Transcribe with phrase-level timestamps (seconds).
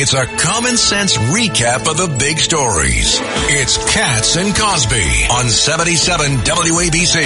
[0.00, 3.18] It's a common sense recap of the big stories.
[3.50, 7.18] It's Cats and Cosby on 77 WABC.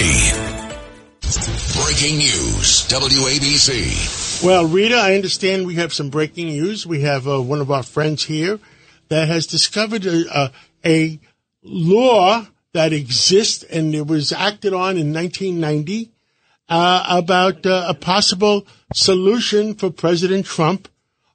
[1.85, 4.43] Breaking news, WABC.
[4.43, 6.87] Well, Rita, I understand we have some breaking news.
[6.87, 8.59] We have uh, one of our friends here
[9.09, 10.51] that has discovered a, a,
[10.83, 11.21] a
[11.63, 16.11] law that exists and it was acted on in 1990
[16.71, 20.89] uh, about uh, a possible solution for President Trump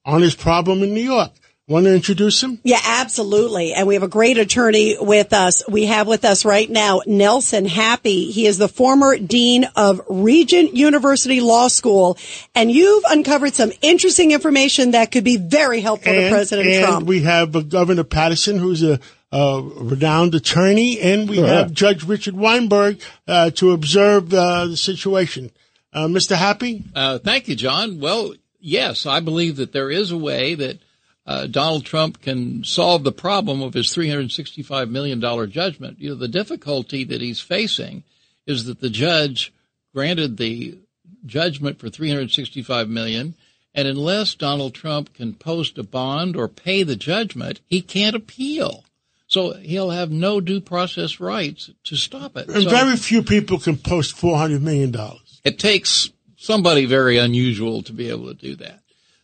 [0.07, 1.31] on his problem in New York.
[1.69, 2.61] Want to introduce him?
[2.63, 3.73] Yeah, absolutely.
[3.73, 5.67] And we have a great attorney with us.
[5.67, 8.31] We have with us right now Nelson Happy.
[8.31, 12.17] He is the former dean of Regent University Law School.
[12.55, 16.85] And you've uncovered some interesting information that could be very helpful and, to President and
[16.85, 17.05] Trump.
[17.05, 19.01] we have Governor Paterson, who's a,
[19.33, 25.51] a renowned attorney, and we have Judge Richard Weinberg uh, to observe uh, the situation.
[25.91, 26.37] Uh, Mr.
[26.37, 26.85] Happy?
[26.95, 27.99] Uh, thank you, John.
[27.99, 28.35] Well,
[28.67, 30.79] yes, I believe that there is a way that
[31.25, 35.19] uh, Donald Trump can solve the problem of his $365 million
[35.49, 35.99] judgment.
[35.99, 38.03] You know, the difficulty that he's facing
[38.45, 39.53] is that the judge
[39.93, 40.77] granted the
[41.25, 43.35] judgment for 365 million.
[43.73, 48.83] and unless Donald Trump can post a bond or pay the judgment, he can't appeal.
[49.27, 52.47] So he'll have no due process rights to stop it.
[52.47, 54.95] And So very few people can post $400 million.
[55.43, 58.79] it takes somebody very unusual to be able to do that.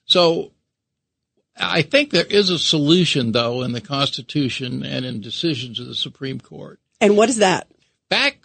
[0.06, 0.52] So
[1.58, 5.96] I think there is a solution, though, in the Constitution and in decisions of the
[5.96, 6.80] Supreme Court.
[7.00, 7.68] and what is that?
[8.10, 8.40] Back,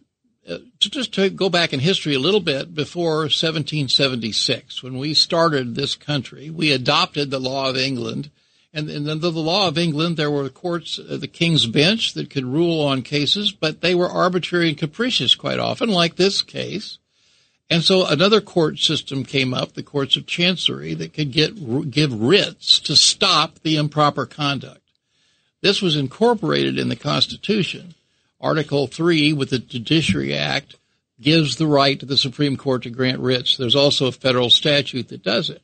[0.49, 5.15] uh, to just to go back in history a little bit, before 1776, when we
[5.15, 8.31] started this country, we adopted the law of England.
[8.73, 12.29] And, and under the law of England, there were courts, uh, the King's Bench, that
[12.29, 16.99] could rule on cases, but they were arbitrary and capricious quite often, like this case.
[17.71, 22.19] And so another court system came up, the courts of chancery, that could get give
[22.19, 24.81] writs to stop the improper conduct.
[25.61, 27.95] This was incorporated in the Constitution.
[28.41, 30.77] Article 3 with the Judiciary Act
[31.21, 33.57] gives the right to the Supreme Court to grant writs.
[33.57, 35.63] There's also a federal statute that does it.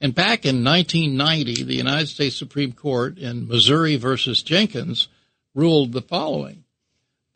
[0.00, 5.08] And back in 1990, the United States Supreme Court in Missouri versus Jenkins
[5.54, 6.64] ruled the following.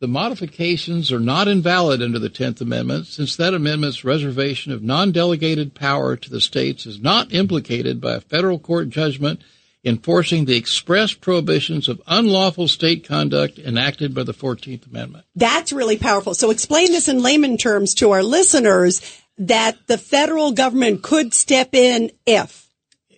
[0.03, 5.75] The modifications are not invalid under the 10th Amendment since that amendment's reservation of non-delegated
[5.75, 9.39] power to the states is not implicated by a federal court judgment
[9.85, 15.23] enforcing the express prohibitions of unlawful state conduct enacted by the 14th Amendment.
[15.37, 16.33] That's really powerful.
[16.33, 18.99] So explain this in layman terms to our listeners
[19.37, 22.67] that the federal government could step in if.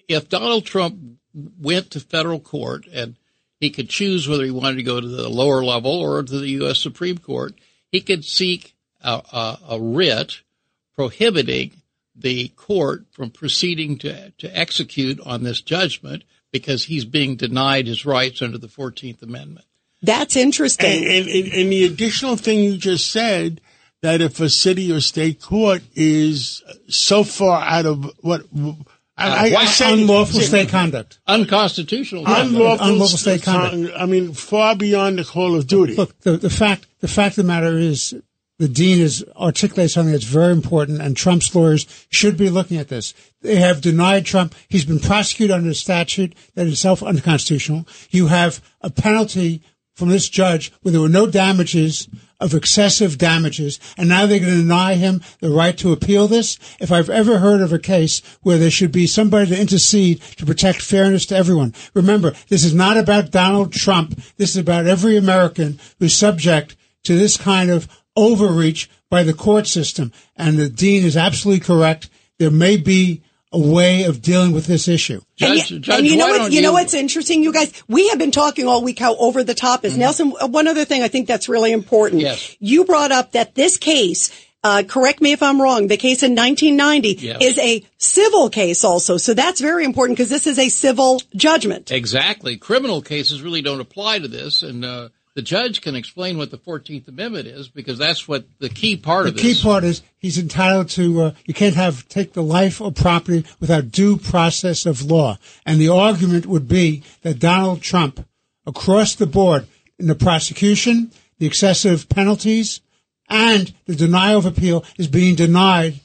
[0.07, 0.99] If Donald Trump
[1.33, 3.15] went to federal court and
[3.59, 6.49] he could choose whether he wanted to go to the lower level or to the
[6.49, 6.79] U.S.
[6.79, 7.53] Supreme Court,
[7.91, 10.41] he could seek a, a, a writ
[10.95, 11.71] prohibiting
[12.15, 18.05] the court from proceeding to, to execute on this judgment because he's being denied his
[18.05, 19.65] rights under the 14th Amendment.
[20.01, 21.03] That's interesting.
[21.05, 23.59] and, and, and the additional thing you just said
[24.01, 28.45] that if a city or state court is so far out of what
[29.17, 31.19] I, I, I say unlawful state conduct.
[31.25, 32.23] Unconstitutional.
[32.27, 33.93] unlawful, Unlawful state conduct.
[33.97, 35.95] I mean, far beyond the call of duty.
[35.95, 38.13] Look, the, the fact the fact of the matter is
[38.57, 42.87] the dean has articulated something that's very important, and Trump's lawyers should be looking at
[42.87, 43.13] this.
[43.41, 44.55] They have denied Trump.
[44.67, 47.87] He's been prosecuted under a statute that is itself unconstitutional.
[48.11, 49.61] You have a penalty
[49.95, 52.07] from this judge where there were no damages
[52.39, 56.59] of excessive damages, and now they're going to deny him the right to appeal this.
[56.81, 60.45] If I've ever heard of a case where there should be somebody to intercede to
[60.45, 64.19] protect fairness to everyone, remember, this is not about Donald Trump.
[64.37, 69.65] This is about every American who's subject to this kind of overreach by the court
[69.65, 70.11] system.
[70.35, 72.09] And the dean is absolutely correct.
[72.37, 73.23] There may be
[73.55, 75.21] a way of dealing with this issue.
[75.41, 76.37] And, Judge, y- Judge, and you know what?
[76.37, 77.71] don't You know what's interesting, you guys.
[77.87, 80.33] We have been talking all week how over the top is Nelson.
[80.39, 82.21] uh, One other thing I think that's really important.
[82.21, 82.55] Yes.
[82.59, 84.31] You brought up that this case.
[84.63, 85.87] Uh, correct me if I'm wrong.
[85.87, 87.37] The case in 1990 Yes.
[87.39, 91.91] is a civil case also, so that's very important because this is a civil judgment.
[91.91, 92.57] Exactly.
[92.57, 96.57] Criminal cases really don't apply to this, and uh, the judge can explain what the
[96.57, 100.01] Fourteenth Amendment is because that's what the key part The of The key part is
[100.17, 101.21] he's entitled to.
[101.21, 105.37] Uh, you can't have take the life or property without due process of law.
[105.65, 108.25] And the argument would be that Donald Trump,
[108.65, 109.67] across the board,
[109.99, 112.79] in the prosecution, the excessive penalties,
[113.29, 115.99] and the denial of appeal, is being denied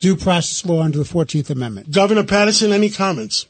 [0.00, 1.92] due process law under the Fourteenth Amendment.
[1.92, 3.46] Governor Paterson, any comments?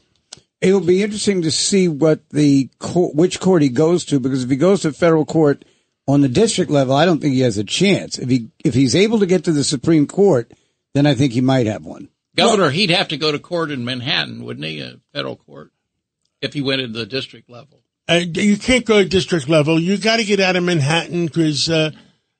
[0.59, 4.43] It will be interesting to see what the court, which court he goes to, because
[4.43, 5.63] if he goes to federal court
[6.07, 8.17] on the district level, I don't think he has a chance.
[8.17, 10.51] If he if he's able to get to the Supreme Court,
[10.93, 12.09] then I think he might have one.
[12.35, 14.79] Governor, he'd have to go to court in Manhattan, wouldn't he?
[14.81, 15.71] A federal court.
[16.41, 17.81] if he went to the district level.
[18.07, 19.79] Uh, you can't go to district level.
[19.79, 21.91] You got to get out of Manhattan because uh,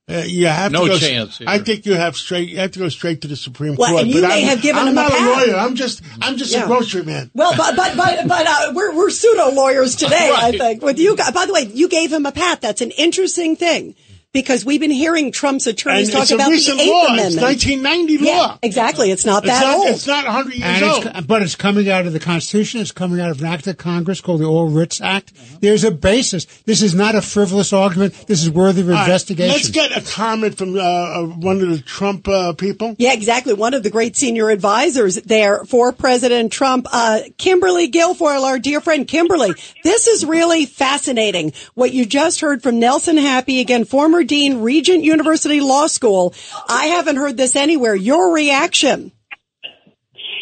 [0.10, 1.48] uh, you have No to go, chance here.
[1.50, 2.48] I think you have straight.
[2.50, 4.04] You have to go straight to the Supreme Well, Court.
[4.04, 5.46] and you but may I'm, have given I'm him a not a, pass.
[5.48, 5.56] lawyer.
[5.58, 6.02] I'm just.
[6.22, 6.64] I'm just Yeah.
[6.64, 7.30] a grocery man.
[7.34, 10.32] Well, but but but but uh, we're we're pseudo lawyers today.
[10.34, 11.16] I think with you.
[11.18, 11.32] guys.
[11.32, 12.62] By the way, you gave him a pat.
[12.62, 13.96] That's an interesting thing
[14.34, 17.04] because we've been hearing Trump's attorneys And talk it's a about recent the Eighth law.
[17.06, 17.42] It's Amendment.
[17.44, 18.60] 1990 yeah, law.
[18.62, 19.10] exactly.
[19.10, 19.76] It's not It's that not.
[19.78, 19.88] old.
[19.88, 21.06] It's not 100 years And old.
[21.08, 22.82] it's, but it's coming out of the Constitution.
[22.82, 25.32] It's coming out of an act of Congress called the All Writs Act.
[25.62, 26.46] There's a basis.
[26.66, 28.14] This is not a frivolous argument.
[28.28, 29.54] This is worthy of All right, investigation.
[29.54, 32.96] let's get a comment from uh, uh, one of the Trump uh, people.
[33.00, 33.54] Yeah, exactly.
[33.54, 38.82] One of the great senior advisors there for President Trump, uh, Kimberly Guilfoyle, our dear
[38.82, 39.54] friend Kimberly.
[39.84, 41.54] This is really fascinating.
[41.74, 46.34] What you just heard from Nelson Happy, again, former dean, Regent University Law School.
[46.68, 47.96] I haven't heard this anywhere.
[47.96, 49.12] Your reaction?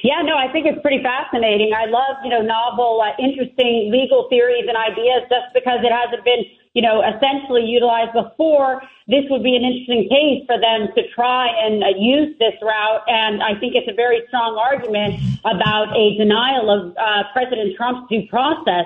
[0.06, 1.74] Yeah, no, I think it's pretty fascinating.
[1.74, 6.24] I love, you know, novel, uh, interesting legal theories and ideas just because it hasn't
[6.24, 6.46] been,
[6.78, 8.86] you know, essentially utilized before.
[9.10, 13.02] This would be an interesting case for them to try and uh, use this route.
[13.10, 18.06] And I think it's a very strong argument about a denial of uh, President Trump's
[18.06, 18.86] due process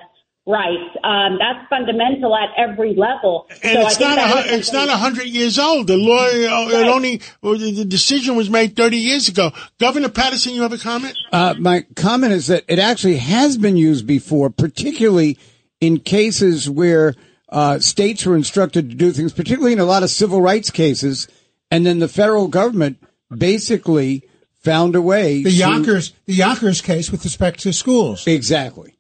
[0.50, 0.98] rights.
[1.04, 3.48] Um, that's fundamental at every level.
[3.64, 4.16] And So it's think not.
[4.18, 5.88] that A, it's something- not hundred years old.
[5.88, 6.26] The law.
[6.26, 7.22] uh, It only.
[7.42, 9.52] The the decision was made 30 years ago.
[9.80, 11.16] Governor Paterson, you have a comment?
[11.32, 15.38] Uh, my comment is that it actually has been used before, particularly
[15.80, 17.14] in cases where
[17.50, 21.28] uh, states were instructed to do things, particularly in a lot of civil rights cases,
[21.72, 22.98] and then the federal government
[23.36, 24.24] basically
[24.62, 25.42] found a way.
[25.44, 28.28] the to- Yonkers, the Yonkers case with respect to schools.
[28.28, 28.94] exactly.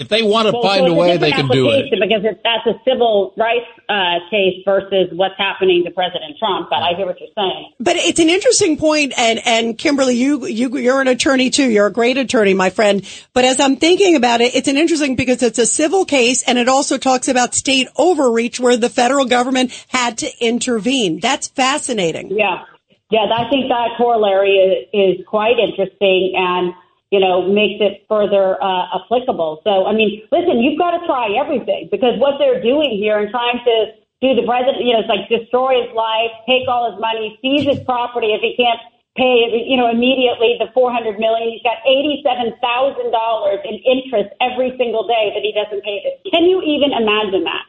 [0.00, 1.90] If they want to Well, find so a it's way, they can do it.
[1.90, 6.70] Because it's, that's a civil rights uh, case versus what's happening to President Trump.
[6.70, 7.72] But I hear what you're saying.
[7.78, 11.68] But it's an interesting point, and and Kimberly, you you you're an attorney too.
[11.70, 13.06] You're a great attorney, my friend.
[13.34, 16.56] But as I'm thinking about it, it's an interesting because it's a civil case, and
[16.56, 21.20] it also talks about state overreach where the federal government had to intervene.
[21.20, 22.30] That's fascinating.
[22.30, 22.64] Yeah,
[23.10, 23.26] yeah.
[23.36, 26.72] I think that corollary is, is quite interesting and
[27.10, 29.60] you know makes it further uh, applicable.
[29.64, 33.30] So I mean, listen, you've got to try everything because what they're doing here and
[33.30, 33.74] trying to
[34.20, 37.64] do the president, you know, it's like destroy his life, take all his money, seize
[37.64, 38.80] his property if he can't
[39.16, 41.48] pay, you know, immediately the four hundred million.
[41.48, 46.04] He's got eighty-seven thousand dollars in interest every single day that he doesn't pay.
[46.04, 46.32] This.
[46.32, 47.64] Can you even imagine that?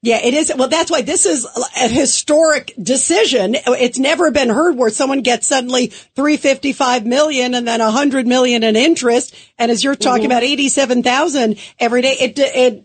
[0.00, 0.52] Yeah, it is.
[0.56, 1.44] Well, that's why this is
[1.76, 3.56] a historic decision.
[3.66, 8.76] It's never been heard where someone gets suddenly 355 million and then 100 million in
[8.76, 9.34] interest.
[9.58, 10.32] And as you're talking mm-hmm.
[10.32, 12.38] about 87,000 every day, it,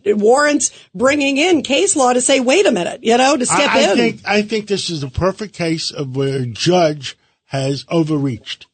[0.06, 3.70] it warrants bringing in case law to say, wait a minute, you know, to step
[3.70, 3.98] I, I in.
[3.98, 4.22] think.
[4.26, 7.16] I think this is the perfect case of where a judge
[7.46, 8.66] has overreached.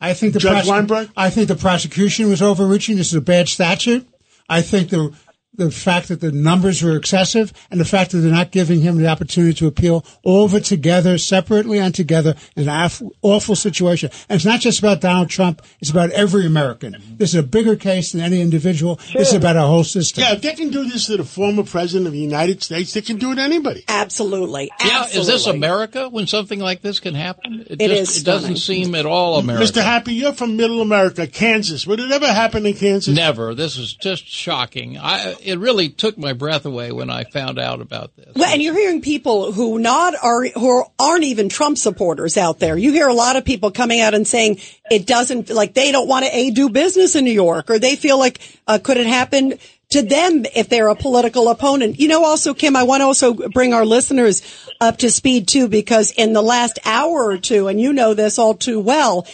[0.00, 1.10] I think the Judge Weinberg?
[1.16, 2.96] I think the prosecution was overreaching.
[2.96, 4.06] This is a bad statute.
[4.48, 5.14] I think the
[5.56, 8.98] the fact that the numbers were excessive and the fact that they're not giving him
[8.98, 13.56] the opportunity to appeal all of it together, separately and together, is an aff- awful
[13.56, 14.10] situation.
[14.28, 16.96] And it's not just about Donald Trump; it's about every American.
[17.16, 18.96] This is a bigger case than any individual.
[19.14, 20.22] This is about our whole system.
[20.22, 23.02] Yeah, if they can do this to the former president of the United States, they
[23.02, 23.84] can do it to anybody.
[23.88, 24.70] Absolutely.
[24.84, 27.64] Yeah, is this America when something like this can happen?
[27.68, 29.66] It, It just, is It doesn't seem at all American.
[29.66, 29.82] Mr.
[29.82, 31.86] Happy, you're from Middle America, Kansas.
[31.86, 33.14] Would it ever happen in Kansas?
[33.14, 33.54] Never.
[33.54, 34.98] This is just shocking.
[34.98, 38.32] I, it really took my breath away when I found out about this.
[38.34, 42.76] Well, and you're hearing people who not are who aren't even Trump supporters out there.
[42.76, 44.58] You hear a lot of people coming out and saying
[44.90, 47.96] it doesn't like they don't want to a do business in New York, or they
[47.96, 49.58] feel like uh, could it happen
[49.90, 52.00] to them if they're a political opponent.
[52.00, 54.42] You know, also Kim, I want to also bring our listeners
[54.80, 58.38] up to speed too, because in the last hour or two, and you know this
[58.38, 59.26] all too well.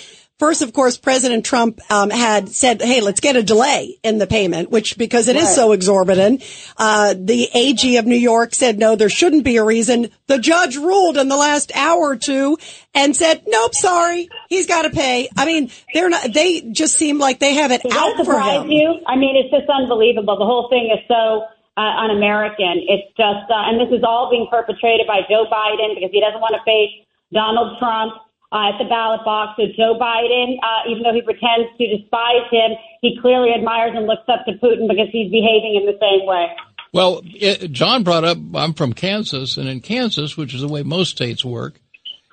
[0.42, 4.26] First, of course, President Trump um, had said, "Hey, let's get a delay in the
[4.26, 6.42] payment," which because it is so exorbitant.
[6.76, 10.75] Uh, the AG of New York said, "No, there shouldn't be a reason." The judge
[10.75, 12.58] ruled in the last hour or two
[12.92, 16.32] and said, "Nope, sorry, he's got to pay." I mean, they're not.
[16.34, 18.68] They just seem like they have it Does out that for him.
[18.68, 18.99] you?
[19.06, 20.37] I mean, it's just unbelievable.
[20.38, 21.44] The whole thing is so
[21.76, 22.82] uh, un-American.
[22.88, 26.40] It's just, uh, and this is all being perpetrated by Joe Biden because he doesn't
[26.40, 28.14] want to face Donald Trump
[28.52, 29.56] uh, at the ballot box.
[29.56, 34.06] So Joe Biden, uh, even though he pretends to despise him, he clearly admires and
[34.06, 36.49] looks up to Putin because he's behaving in the same way.
[36.92, 40.82] Well, it, John brought up, I'm from Kansas, and in Kansas, which is the way
[40.82, 41.80] most states work,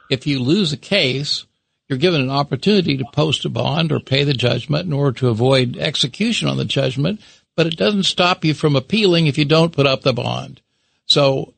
[0.10, 1.46] if you lose a case,
[1.88, 5.30] you're given an opportunity to post a bond or pay the judgment in order to
[5.30, 7.22] avoid execution on the judgment,
[7.56, 10.60] but it doesn't stop you from appealing if you don't put up the bond.
[11.06, 11.54] So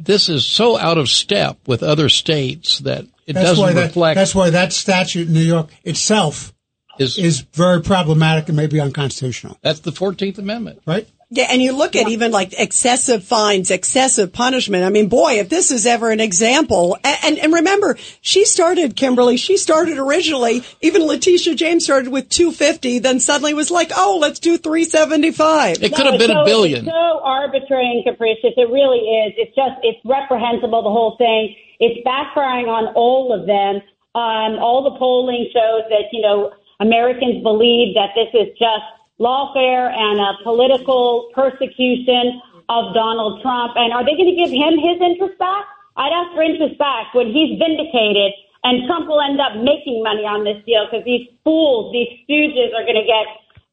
[0.00, 3.82] this is so out of step with other states that it That's doesn't why that,
[3.86, 4.16] reflect.
[4.16, 6.52] that's why that statute in New York itself
[6.98, 9.56] Is, is very problematic and maybe unconstitutional.
[9.62, 10.82] that's the 14th Amendment.
[10.86, 11.08] Right?
[11.32, 14.82] Yeah, and you look at even like excessive fines, excessive punishment.
[14.82, 18.96] I mean, boy, if this is ever an example, and, and, and remember, she started,
[18.96, 24.18] Kimberly, she started originally, even Letitia James started with 250, then suddenly was like, oh,
[24.20, 25.76] let's do 375.
[25.84, 26.78] It could No, have been it's a billion.
[26.84, 28.50] It's so arbitrary and capricious.
[28.56, 29.34] It really is.
[29.36, 31.54] It's just, it's reprehensible, the whole thing.
[31.80, 33.82] It's backfiring on all of them.
[34.14, 38.84] Um, all the polling shows that, you know, Americans believe that this is just
[39.18, 43.74] lawfare and a political persecution of Donald Trump.
[43.76, 45.64] And are they going to give him his interest back?
[45.96, 48.32] I'd ask for interest back when he's vindicated
[48.64, 52.72] and Trump will end up making money on this deal because these fools, these stooges
[52.76, 53.26] are going to get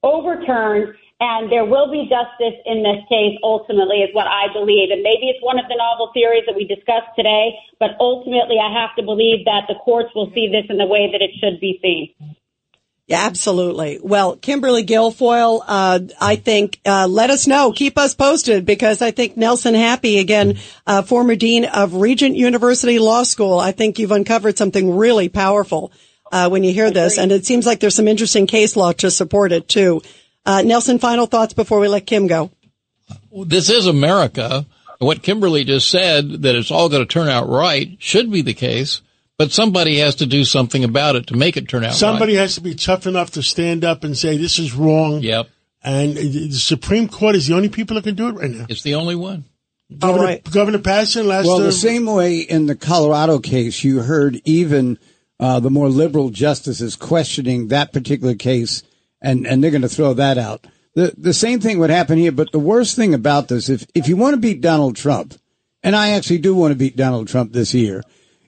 [0.04, 4.92] overturned and there will be justice in this case ultimately is what I believe.
[4.92, 8.72] And maybe it's one of the novel theories that we discussed today, but ultimately I
[8.82, 11.60] have to believe that the courts will see this in the way that it should
[11.60, 12.36] be seen.
[13.08, 14.00] Yeah, absolutely.
[14.04, 17.72] Well, Kimberly Guilfoyle, uh, I think, uh, let us know.
[17.72, 23.00] Keep us posted because I think Nelson Happy, again, uh, former dean of Regent University
[23.00, 25.94] Law School, I think you've uncovered something really powerful,
[26.34, 27.18] uh, when you hear this.
[27.18, 30.02] And it seems like there's some interesting case law to support it too.
[30.48, 32.52] Uh, Nelson, final thoughts before we let Kim go.
[33.46, 34.66] This is America.
[35.00, 38.54] What Kimberly just said, that it's all going to turn out right, should be the
[38.54, 39.02] case,
[39.38, 42.42] but somebody has to do something about it to make it turn out Somebody right.
[42.42, 45.22] has to be tough enough to stand up and say this is wrong.
[45.22, 45.50] Yep.
[45.84, 48.66] And the Supreme Court is the only people that can do it right now.
[48.70, 49.44] It's the only one.
[49.96, 50.44] Governor, right.
[50.52, 54.98] Governor Paterson last Well, uh, the same way in the Colorado case, you heard even
[55.40, 58.84] uh, the more liberal justices questioning that particular case,
[59.22, 60.68] and, and they're going to throw that out.
[60.96, 64.08] The the same thing would happen here, but the worst thing about this, if if
[64.08, 65.36] you want to beat Donald Trump,
[65.84, 68.02] and I actually do want to beat Donald Trump this year,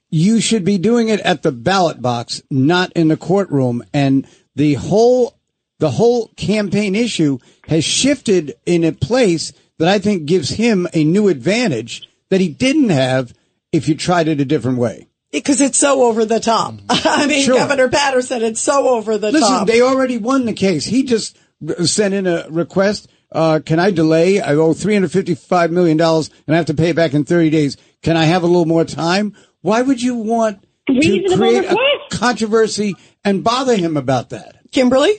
[0.09, 3.83] you should be doing it at the ballot box, not in the courtroom.
[3.93, 5.38] And the whole
[5.79, 11.03] the whole campaign issue has shifted in a place that I think gives him a
[11.03, 13.33] new advantage that he didn't have
[13.71, 15.08] if you tried it a different way.
[15.31, 16.75] Because it's so over the top.
[16.89, 17.55] I mean, Sure.
[17.57, 19.67] Governor Paterson, it's so over the Listen, top.
[19.67, 20.86] Listen, they already won the case.
[20.86, 21.38] He just
[21.86, 23.07] sent in a request.
[23.31, 24.41] Uh, can I delay?
[24.41, 27.77] I owe $355 million and I have to pay it back in 30 days.
[28.01, 29.36] Can I have a little more time?
[29.62, 31.77] Why would you want to create request.
[32.12, 34.55] a controversy and bother him about that?
[34.71, 35.12] Kimberly?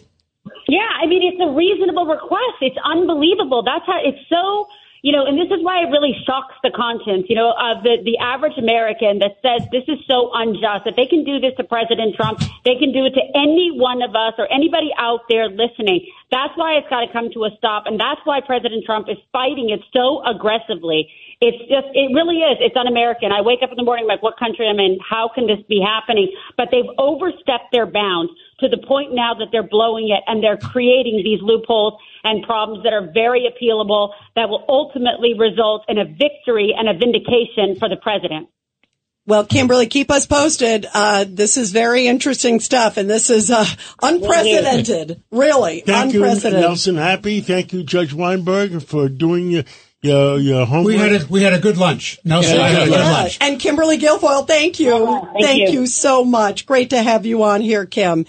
[0.67, 2.59] Yeah, I mean, it's a reasonable request.
[2.62, 3.62] It's unbelievable.
[3.62, 4.67] That's how it's so,
[5.02, 7.97] you know, and this is why it really shocks the conscience, you know, of the,
[8.04, 10.87] the average American that says this is so unjust.
[10.87, 14.02] If they can do this to President Trump, they can do it to any one
[14.02, 16.04] of us or anybody out there listening.
[16.30, 17.85] That's why it's got to come to a stop.
[17.87, 21.09] And that's why President Trump is fighting it so aggressively.
[21.40, 22.59] It's just, it really is.
[22.61, 23.32] It's un-American.
[23.32, 24.99] I wake up in the morning like, what country am I in?
[25.00, 26.28] How can this be happening?
[26.59, 28.30] But they've overstepped their bounds
[28.61, 31.94] to the point now that they're blowing it and they're creating these loopholes
[32.25, 36.92] and problems that are very appealable that will ultimately result in a victory and a
[36.92, 38.49] vindication for the president.
[39.26, 40.87] Well, Kimberly, keep us posted.
[40.92, 43.64] Uh, this is very interesting stuff, and this is uh,
[44.02, 45.23] unprecedented.
[45.30, 46.61] Really, Thank you, unprecedented.
[46.61, 47.40] Nelson Happy.
[47.40, 49.64] Thank you, Judge Weinberg, for doing your
[50.02, 50.87] your, your homework.
[50.87, 52.19] We had a we had a good lunch.
[52.25, 53.12] Nelson, Yeah, I had a good Yeah.
[53.12, 53.38] lunch.
[53.40, 54.92] And Kimberly Guilfoyle, thank you.
[54.95, 55.80] Oh, thank thank you.
[55.80, 56.66] you so much.
[56.66, 58.26] Great to have you on here, Kim.